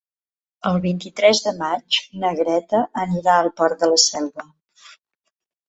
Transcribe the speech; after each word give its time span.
El 0.69 0.79
vint-i-tres 0.85 1.41
de 1.47 1.53
maig 1.59 1.99
na 2.25 2.33
Greta 2.41 2.81
anirà 3.05 3.37
al 3.45 3.53
Port 3.63 3.79
de 3.87 3.93
la 3.95 4.03
Selva. 4.09 4.51